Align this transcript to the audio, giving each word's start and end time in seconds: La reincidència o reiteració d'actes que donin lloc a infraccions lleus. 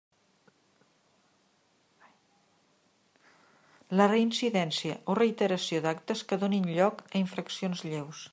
La 4.01 4.09
reincidència 4.13 4.97
o 5.13 5.19
reiteració 5.21 5.85
d'actes 5.85 6.27
que 6.33 6.43
donin 6.47 6.69
lloc 6.81 7.07
a 7.15 7.19
infraccions 7.23 7.89
lleus. 7.91 8.27